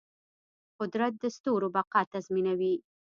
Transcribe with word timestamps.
قدرت 0.79 1.13
د 1.21 1.23
ستورو 1.35 1.67
بقا 1.75 2.01
تضمینوي. 2.13 2.75